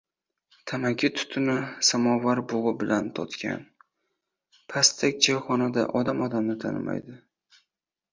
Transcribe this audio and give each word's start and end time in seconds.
Tamaki 0.69 1.09
tutuni, 1.17 1.57
samovar 1.89 2.41
bug‘i 2.53 2.73
bilan 2.83 3.09
toTgan 3.19 3.61
pastak 4.73 5.21
choyxonada 5.27 5.85
odam 6.01 6.25
odamni 6.29 6.57
tanimaydi. 6.65 7.19